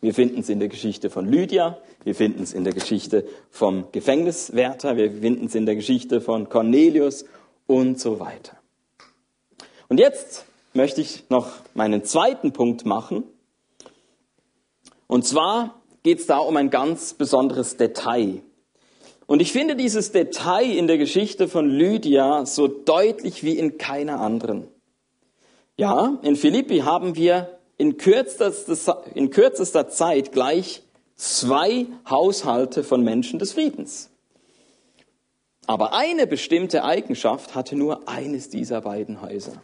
[0.04, 3.86] Wir finden es in der Geschichte von Lydia, wir finden es in der Geschichte vom
[3.90, 7.24] Gefängniswärter, wir finden es in der Geschichte von Cornelius
[7.66, 8.58] und so weiter.
[9.88, 13.24] Und jetzt möchte ich noch meinen zweiten Punkt machen.
[15.06, 18.42] Und zwar geht es da um ein ganz besonderes Detail.
[19.24, 24.20] Und ich finde dieses Detail in der Geschichte von Lydia so deutlich wie in keiner
[24.20, 24.68] anderen.
[25.78, 30.82] Ja, in Philippi haben wir in kürzester, in kürzester Zeit gleich
[31.16, 34.10] zwei Haushalte von Menschen des Friedens.
[35.66, 39.62] Aber eine bestimmte Eigenschaft hatte nur eines dieser beiden Häuser.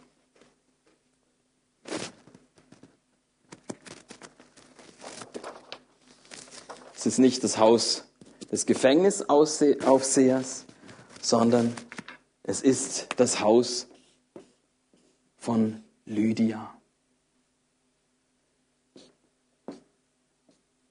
[6.95, 8.05] Es ist nicht das Haus
[8.51, 10.65] des Gefängnisaufsehers,
[11.21, 11.75] sondern
[12.43, 13.87] es ist das Haus
[15.37, 16.73] von Lydia.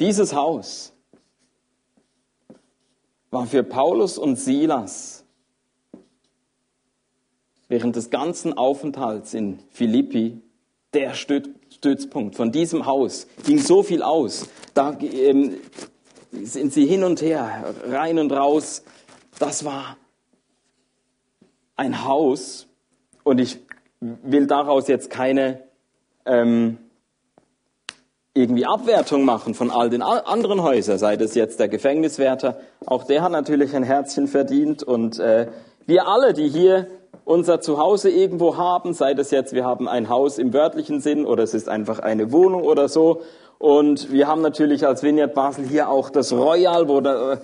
[0.00, 0.94] Dieses Haus
[3.30, 5.24] war für Paulus und Silas
[7.68, 10.40] während des ganzen Aufenthalts in Philippi
[10.94, 12.34] der Stützpunkt.
[12.34, 14.48] Von diesem Haus ging so viel aus.
[14.72, 15.58] Da ähm,
[16.32, 18.82] sind sie hin und her, rein und raus.
[19.38, 19.98] Das war
[21.76, 22.66] ein Haus
[23.22, 23.58] und ich
[24.00, 25.62] will daraus jetzt keine
[26.24, 26.78] ähm,
[28.32, 33.22] irgendwie Abwertung machen von all den anderen Häusern, sei das jetzt der Gefängniswärter, auch der
[33.22, 35.48] hat natürlich ein Herzchen verdient und äh,
[35.86, 36.86] wir alle, die hier
[37.24, 41.42] unser Zuhause irgendwo haben, sei das jetzt, wir haben ein Haus im wörtlichen Sinn oder
[41.42, 43.22] es ist einfach eine Wohnung oder so.
[43.58, 47.38] Und wir haben natürlich als Vineyard Basel hier auch das Royal, wo da,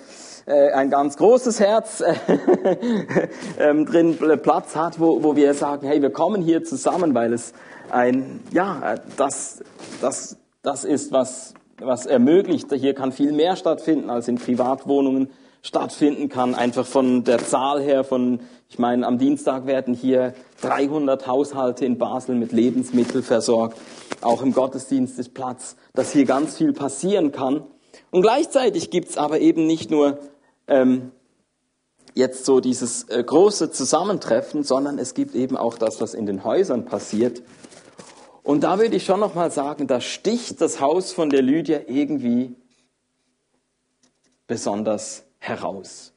[0.46, 2.14] äh, ein ganz großes Herz äh,
[3.60, 7.52] ähm, drin Platz hat, wo, wo wir sagen, hey, wir kommen hier zusammen, weil es
[7.90, 9.62] ein, ja, das,
[10.00, 12.72] das das ist, was, was ermöglicht.
[12.72, 15.30] Hier kann viel mehr stattfinden, als in Privatwohnungen
[15.62, 16.56] stattfinden kann.
[16.56, 21.98] Einfach von der Zahl her von, ich meine, am Dienstag werden hier 300 Haushalte in
[21.98, 23.78] Basel mit Lebensmitteln versorgt.
[24.22, 27.62] Auch im Gottesdienst ist Platz, dass hier ganz viel passieren kann.
[28.10, 30.18] Und gleichzeitig gibt's aber eben nicht nur
[30.66, 31.12] ähm,
[32.14, 36.42] jetzt so dieses äh, große Zusammentreffen, sondern es gibt eben auch das, was in den
[36.42, 37.42] Häusern passiert.
[38.46, 41.80] Und da würde ich schon noch mal sagen, da sticht das Haus von der Lydia
[41.88, 42.54] irgendwie
[44.46, 46.14] besonders heraus.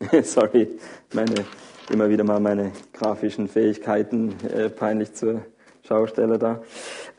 [0.22, 0.78] Sorry,
[1.14, 1.46] meine,
[1.88, 5.46] immer wieder mal meine grafischen Fähigkeiten äh, peinlich zur
[5.88, 6.62] Schaustelle da.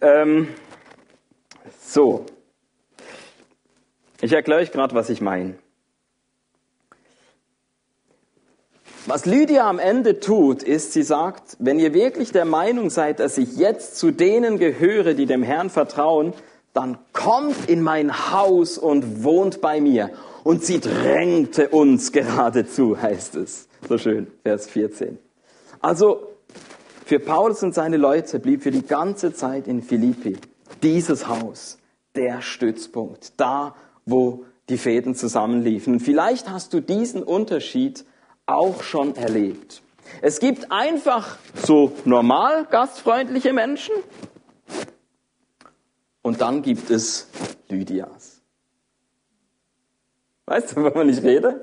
[0.01, 0.49] Ähm,
[1.81, 2.27] so,
[4.21, 5.55] ich erkläre euch gerade, was ich meine.
[9.07, 13.37] Was Lydia am Ende tut, ist, sie sagt, wenn ihr wirklich der Meinung seid, dass
[13.37, 16.33] ich jetzt zu denen gehöre, die dem Herrn vertrauen,
[16.73, 20.09] dann kommt in mein Haus und wohnt bei mir.
[20.43, 23.67] Und sie drängte uns geradezu, heißt es.
[23.87, 25.19] So schön, Vers 14.
[25.81, 26.27] Also,
[27.05, 30.37] für Paulus und seine Leute blieb für die ganze Zeit in Philippi
[30.81, 31.77] dieses Haus
[32.15, 33.75] der Stützpunkt, da,
[34.07, 35.99] wo die Fäden zusammenliefen.
[35.99, 38.03] vielleicht hast du diesen Unterschied
[38.45, 39.81] auch schon erlebt.
[40.21, 43.95] Es gibt einfach so normal gastfreundliche Menschen
[46.21, 47.27] und dann gibt es
[47.69, 48.41] Lydias.
[50.45, 51.59] Weißt du, wovon ich rede?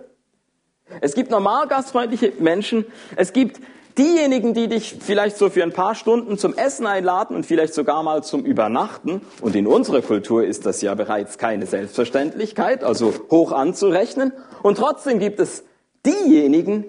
[1.00, 2.84] Es gibt normal gastfreundliche Menschen.
[3.16, 3.60] Es gibt
[3.96, 8.02] diejenigen, die dich vielleicht so für ein paar Stunden zum Essen einladen und vielleicht sogar
[8.02, 9.22] mal zum Übernachten.
[9.40, 14.32] Und in unserer Kultur ist das ja bereits keine Selbstverständlichkeit, also hoch anzurechnen.
[14.62, 15.64] Und trotzdem gibt es
[16.04, 16.84] diejenigen,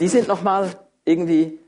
[0.00, 0.70] die sind nochmal
[1.04, 1.58] irgendwie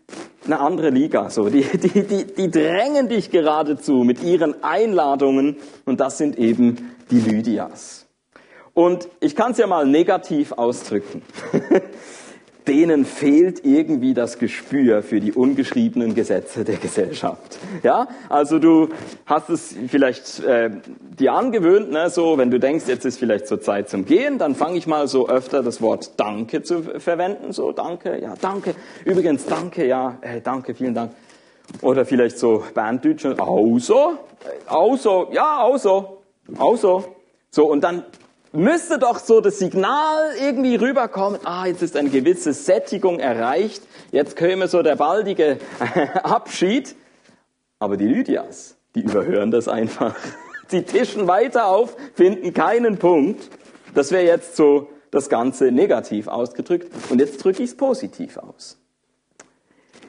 [0.45, 1.31] eine andere Liga.
[1.31, 6.95] So, die, die, die, die drängen dich geradezu mit ihren Einladungen und das sind eben
[7.11, 8.07] die Lydias.
[8.75, 11.23] Und ich kann es ja mal negativ ausdrücken.
[12.69, 17.59] denen fehlt irgendwie das Gespür für die ungeschriebenen Gesetze der Gesellschaft.
[17.83, 18.89] Ja, also du
[19.27, 20.71] hast es vielleicht äh,
[21.19, 24.55] dir angewöhnt, ne, so wenn du denkst, jetzt ist vielleicht zur Zeit zum Gehen, dann
[24.55, 29.47] fange ich mal so öfter das Wort Danke zu verwenden, so Danke, ja Danke, übrigens
[29.47, 31.13] Danke, ja hey, Danke, vielen Dank.
[31.81, 34.19] Oder vielleicht so Banddeutsch, außer,
[34.67, 36.13] außer, ja außer,
[36.59, 37.05] außer.
[37.51, 38.05] So und dann
[38.53, 44.37] müsste doch so das Signal irgendwie rüberkommen, ah, jetzt ist eine gewisse Sättigung erreicht, jetzt
[44.37, 45.59] käme so der baldige
[46.23, 46.95] Abschied.
[47.79, 50.15] Aber die Lydias, die überhören das einfach.
[50.69, 53.51] Sie tischen weiter auf, finden keinen Punkt.
[53.95, 56.91] Das wäre jetzt so das Ganze negativ ausgedrückt.
[57.11, 58.79] Und jetzt drücke ich es positiv aus.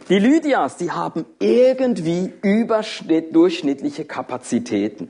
[0.10, 5.10] Die Lydias, die haben irgendwie überdurchschnittliche Kapazitäten.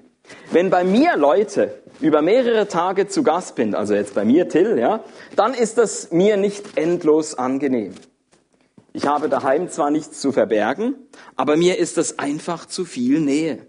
[0.52, 4.78] Wenn bei mir Leute über mehrere Tage zu Gast bin, also jetzt bei mir Till,
[4.78, 5.04] ja,
[5.36, 7.94] dann ist das mir nicht endlos angenehm.
[8.94, 10.96] Ich habe daheim zwar nichts zu verbergen,
[11.36, 13.66] aber mir ist das einfach zu viel Nähe.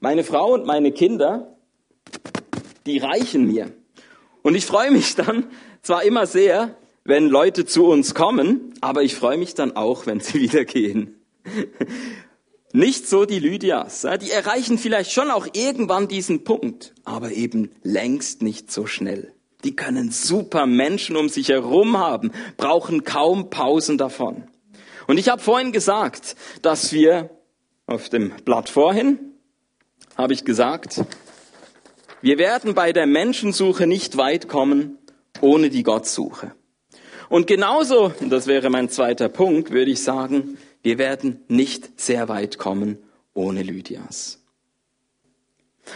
[0.00, 1.56] Meine Frau und meine Kinder,
[2.86, 3.72] die reichen mir.
[4.42, 5.46] Und ich freue mich dann
[5.82, 10.20] zwar immer sehr, wenn Leute zu uns kommen, aber ich freue mich dann auch, wenn
[10.20, 11.16] sie wieder gehen.
[12.72, 14.06] Nicht so die Lydias.
[14.20, 19.32] Die erreichen vielleicht schon auch irgendwann diesen Punkt, aber eben längst nicht so schnell.
[19.64, 24.44] Die können super Menschen um sich herum haben, brauchen kaum Pausen davon.
[25.06, 27.30] Und ich habe vorhin gesagt, dass wir
[27.86, 29.18] auf dem Blatt vorhin,
[30.16, 31.02] habe ich gesagt,
[32.20, 34.98] wir werden bei der Menschensuche nicht weit kommen
[35.40, 36.52] ohne die Gottsuche.
[37.28, 42.28] Und genauso, und das wäre mein zweiter Punkt, würde ich sagen, wir werden nicht sehr
[42.28, 42.98] weit kommen
[43.34, 44.38] ohne Lydias.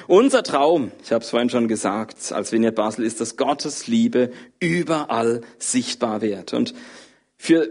[0.07, 4.33] Unser Traum, ich habe es vorhin schon gesagt, als Vignette Basel, ist, dass Gottes Liebe
[4.59, 6.55] überall sichtbar wird.
[6.55, 6.73] Und
[7.37, 7.69] für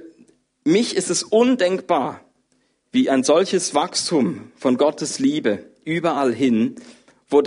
[0.64, 2.22] mich ist es undenkbar,
[2.92, 6.76] wie ein solches Wachstum von Gottes Liebe überall hin,
[7.28, 7.42] wo,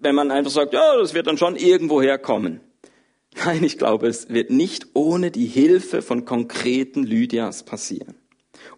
[0.00, 2.60] wenn man einfach sagt, ja, das wird dann schon irgendwo herkommen.
[3.44, 8.14] Nein, ich glaube, es wird nicht ohne die Hilfe von konkreten Lydias passieren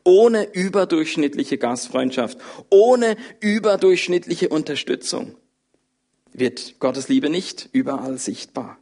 [0.04, 2.38] ohne überdurchschnittliche Gastfreundschaft,
[2.70, 5.36] ohne überdurchschnittliche Unterstützung
[6.32, 8.78] wird Gottes Liebe nicht überall sichtbar.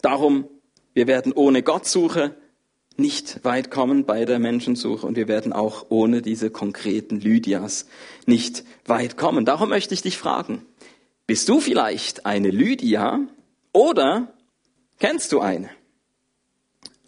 [0.00, 0.48] Darum,
[0.94, 2.36] wir werden ohne Gottsuche
[2.96, 7.86] nicht weit kommen bei der Menschensuche und wir werden auch ohne diese konkreten Lydias
[8.26, 9.44] nicht weit kommen.
[9.44, 10.66] Darum möchte ich dich fragen,
[11.26, 13.20] bist du vielleicht eine Lydia
[13.72, 14.34] oder
[14.98, 15.70] kennst du eine?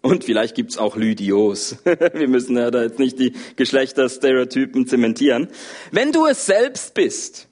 [0.05, 1.77] Und vielleicht gibt's auch Lydios.
[1.83, 5.47] Wir müssen ja da jetzt nicht die Geschlechterstereotypen zementieren.
[5.89, 7.47] Wenn du es selbst bist,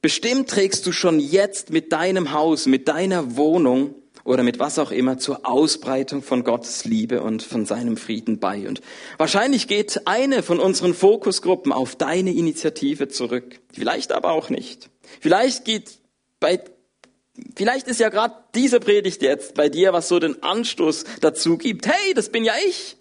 [0.00, 4.90] bestimmt trägst du schon jetzt mit deinem Haus, mit deiner Wohnung oder mit was auch
[4.90, 8.66] immer zur Ausbreitung von Gottes Liebe und von seinem Frieden bei.
[8.66, 8.80] Und
[9.18, 13.60] wahrscheinlich geht eine von unseren Fokusgruppen auf deine Initiative zurück.
[13.70, 14.88] Vielleicht aber auch nicht.
[15.20, 15.98] Vielleicht geht
[16.40, 16.58] bei
[17.56, 21.86] Vielleicht ist ja gerade diese Predigt jetzt bei dir, was so den Anstoß dazu gibt.
[21.86, 22.96] Hey, das bin ja ich.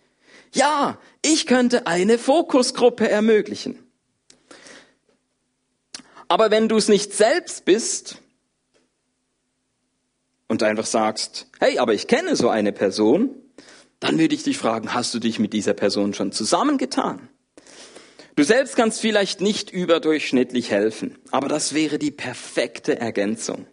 [0.53, 3.79] Ja, ich könnte eine Fokusgruppe ermöglichen.
[6.27, 8.21] Aber wenn du es nicht selbst bist
[10.47, 13.35] und einfach sagst, hey, aber ich kenne so eine Person,
[13.99, 17.29] dann würde ich dich fragen, hast du dich mit dieser Person schon zusammengetan?
[18.35, 23.65] Du selbst kannst vielleicht nicht überdurchschnittlich helfen, aber das wäre die perfekte Ergänzung.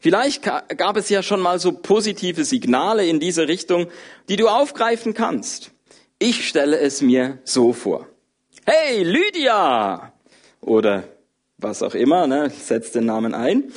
[0.00, 3.88] Vielleicht gab es ja schon mal so positive Signale in diese Richtung,
[4.28, 5.72] die du aufgreifen kannst.
[6.18, 8.06] Ich stelle es mir so vor.
[8.64, 10.12] Hey, Lydia!
[10.60, 11.04] Oder
[11.58, 12.50] was auch immer, ne?
[12.50, 13.72] setz den Namen ein.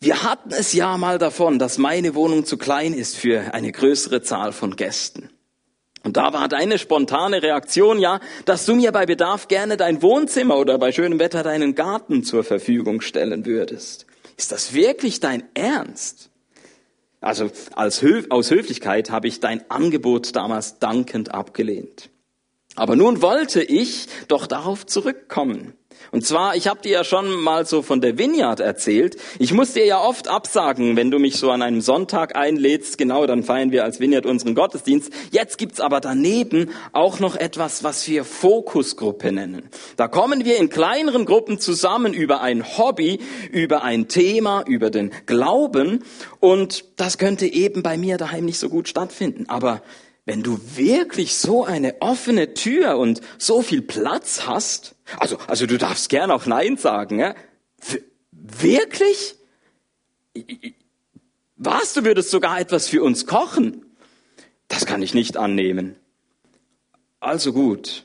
[0.00, 4.20] Wir hatten es ja mal davon, dass meine Wohnung zu klein ist für eine größere
[4.20, 5.30] Zahl von Gästen.
[6.02, 10.58] Und da war deine spontane Reaktion ja, dass du mir bei Bedarf gerne dein Wohnzimmer
[10.58, 14.06] oder bei schönem Wetter deinen Garten zur Verfügung stellen würdest.
[14.36, 16.30] Ist das wirklich dein Ernst?
[17.20, 22.10] Also als Höf aus Höflichkeit habe ich dein Angebot damals dankend abgelehnt.
[22.76, 25.74] Aber nun wollte ich doch darauf zurückkommen.
[26.12, 29.16] Und zwar, ich habe dir ja schon mal so von der Vineyard erzählt.
[29.38, 32.98] Ich muss dir ja oft absagen, wenn du mich so an einem Sonntag einlädst.
[32.98, 35.12] Genau, dann feiern wir als Vineyard unseren Gottesdienst.
[35.30, 39.68] Jetzt gibt's aber daneben auch noch etwas, was wir Fokusgruppe nennen.
[39.96, 45.10] Da kommen wir in kleineren Gruppen zusammen über ein Hobby, über ein Thema, über den
[45.26, 46.04] Glauben.
[46.40, 49.46] Und das könnte eben bei mir daheim nicht so gut stattfinden.
[49.48, 49.82] Aber
[50.26, 55.78] wenn du wirklich so eine offene Tür und so viel Platz hast, also, also du
[55.78, 57.34] darfst gern auch Nein sagen, ja?
[58.30, 59.36] wirklich?
[61.56, 63.84] Was, du würdest sogar etwas für uns kochen?
[64.68, 65.96] Das kann ich nicht annehmen.
[67.20, 68.04] Also gut.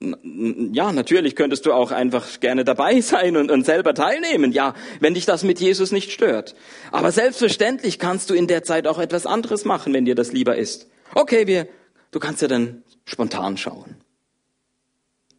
[0.00, 5.14] Ja, natürlich könntest du auch einfach gerne dabei sein und, und selber teilnehmen, ja, wenn
[5.14, 6.54] dich das mit Jesus nicht stört.
[6.92, 10.56] Aber selbstverständlich kannst du in der Zeit auch etwas anderes machen, wenn dir das lieber
[10.56, 10.88] ist.
[11.14, 11.68] Okay, wir,
[12.10, 13.96] du kannst ja dann spontan schauen.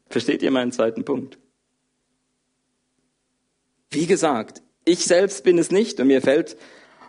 [0.10, 1.38] Versteht ihr meinen zweiten Punkt?
[3.90, 6.58] Wie gesagt, ich selbst bin es nicht und mir fällt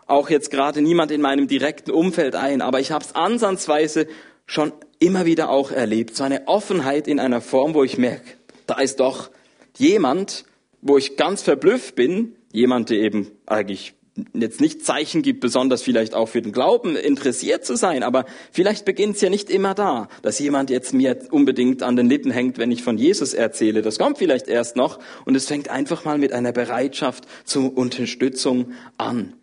[0.07, 4.07] auch jetzt gerade niemand in meinem direkten Umfeld ein, aber ich habe es ansatzweise
[4.47, 6.17] schon immer wieder auch erlebt.
[6.17, 8.37] So eine Offenheit in einer Form, wo ich merke,
[8.67, 9.31] da ist doch
[9.77, 10.45] jemand,
[10.81, 13.95] wo ich ganz verblüfft bin, jemand, der eben eigentlich
[14.35, 18.85] jetzt nicht Zeichen gibt, besonders vielleicht auch für den Glauben interessiert zu sein, aber vielleicht
[18.85, 22.59] beginnt es ja nicht immer da, dass jemand jetzt mir unbedingt an den Lippen hängt,
[22.59, 23.83] wenn ich von Jesus erzähle.
[23.83, 28.73] Das kommt vielleicht erst noch und es fängt einfach mal mit einer Bereitschaft zur Unterstützung
[28.97, 29.35] an.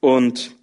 [0.00, 0.55] Und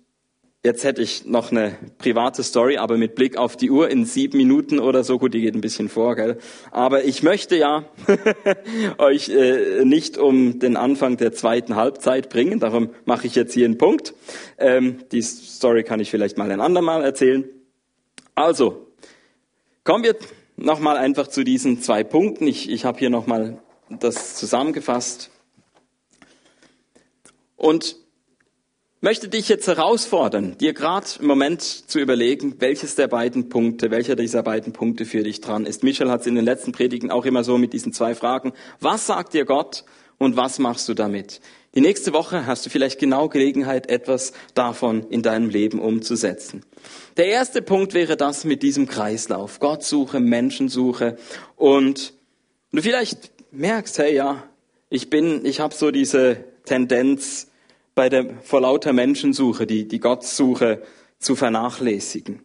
[0.65, 4.37] Jetzt hätte ich noch eine private Story, aber mit Blick auf die Uhr in sieben
[4.37, 6.37] Minuten oder so, gut, die geht ein bisschen vor, gell?
[6.71, 7.83] Aber ich möchte ja
[8.97, 13.65] euch äh, nicht um den Anfang der zweiten Halbzeit bringen, darum mache ich jetzt hier
[13.65, 14.13] einen Punkt.
[14.57, 17.43] Ähm, die Story kann ich vielleicht mal ein andermal erzählen.
[18.33, 18.87] Also,
[19.83, 20.15] kommen wir
[20.55, 22.47] nochmal einfach zu diesen zwei Punkten.
[22.47, 25.29] Ich, ich habe hier nochmal das zusammengefasst.
[27.57, 27.97] Und
[29.03, 34.15] möchte dich jetzt herausfordern, dir gerade im Moment zu überlegen, welches der beiden Punkte, welcher
[34.15, 35.83] dieser beiden Punkte für dich dran ist.
[35.83, 38.53] Michel hat es in den letzten Predigen auch immer so mit diesen zwei Fragen.
[38.79, 39.83] Was sagt dir Gott
[40.19, 41.41] und was machst du damit?
[41.75, 46.63] Die nächste Woche hast du vielleicht genau Gelegenheit, etwas davon in deinem Leben umzusetzen.
[47.17, 49.59] Der erste Punkt wäre das mit diesem Kreislauf.
[49.59, 51.17] Gott suche, Menschensuche
[51.57, 52.13] und
[52.71, 54.43] du vielleicht merkst, hey ja,
[54.89, 57.49] ich bin, ich habe so diese Tendenz,
[57.95, 60.81] bei der vor lauter Menschensuche, die, die Gottsuche
[61.19, 62.41] zu vernachlässigen.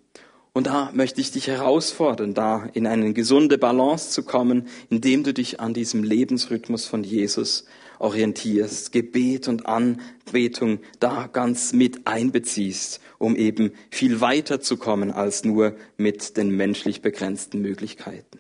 [0.53, 5.33] Und da möchte ich dich herausfordern, da in eine gesunde Balance zu kommen, indem du
[5.33, 7.65] dich an diesem Lebensrhythmus von Jesus
[7.99, 15.45] orientierst, Gebet und Anbetung da ganz mit einbeziehst, um eben viel weiter zu kommen als
[15.45, 18.39] nur mit den menschlich begrenzten Möglichkeiten.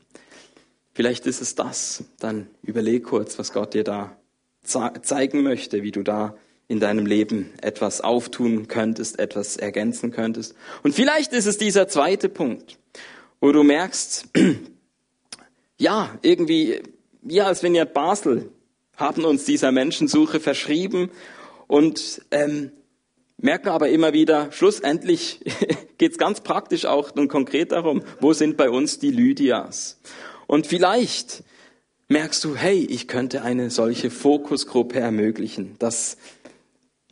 [0.94, 2.04] Vielleicht ist es das.
[2.18, 4.16] Dann überleg kurz, was Gott dir da
[4.64, 6.36] zeigen möchte, wie du da
[6.68, 10.54] in deinem Leben etwas auftun könntest, etwas ergänzen könntest.
[10.82, 12.78] Und vielleicht ist es dieser zweite Punkt,
[13.40, 14.28] wo du merkst,
[15.78, 16.82] ja, irgendwie,
[17.22, 18.50] wir als Vineyard Basel
[18.96, 21.10] haben uns dieser Menschensuche verschrieben
[21.68, 22.72] und ähm,
[23.38, 25.40] merken aber immer wieder, schlussendlich
[25.98, 30.00] geht es ganz praktisch auch und konkret darum, wo sind bei uns die Lydias?
[30.46, 31.44] Und vielleicht
[32.08, 36.16] merkst du, hey, ich könnte eine solche Fokusgruppe ermöglichen, dass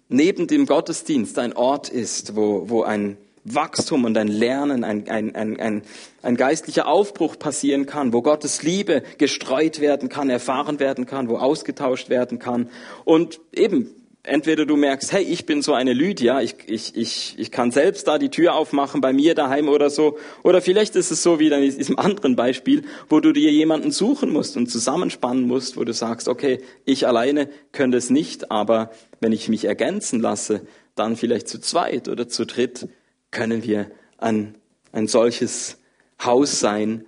[0.09, 5.35] neben dem Gottesdienst ein Ort ist, wo, wo ein Wachstum und ein Lernen, ein, ein,
[5.35, 5.83] ein, ein,
[6.23, 11.37] ein geistlicher Aufbruch passieren kann, wo Gottes Liebe gestreut werden kann, erfahren werden kann, wo
[11.37, 12.69] ausgetauscht werden kann.
[13.05, 13.95] Und eben,
[14.27, 18.07] entweder du merkst, hey, ich bin so eine Lydia, ich, ich, ich, ich kann selbst
[18.09, 20.19] da die Tür aufmachen bei mir daheim oder so.
[20.43, 24.33] Oder vielleicht ist es so wie in diesem anderen Beispiel, wo du dir jemanden suchen
[24.33, 29.33] musst und zusammenspannen musst, wo du sagst, okay, ich alleine könnte es nicht, aber wenn
[29.33, 32.89] ich mich ergänzen lasse, dann vielleicht zu zweit oder zu dritt
[33.31, 34.55] können wir ein,
[34.93, 35.79] ein solches
[36.23, 37.05] Haus sein,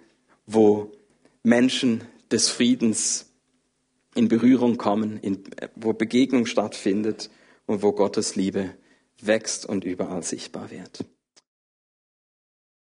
[0.47, 0.93] wo
[1.43, 3.28] Menschen des Friedens
[4.19, 5.45] in Berührung kommen, in,
[5.77, 7.31] wo Begegnung stattfindet
[7.67, 8.75] und wo Gottes Liebe
[9.23, 11.05] wächst und überall sichtbar wird.